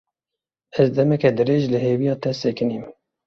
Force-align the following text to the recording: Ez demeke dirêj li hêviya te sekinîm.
Ez 0.79 0.87
demeke 0.95 1.29
dirêj 1.37 1.63
li 1.71 1.79
hêviya 1.85 2.15
te 2.21 2.29
sekinîm. 2.41 2.83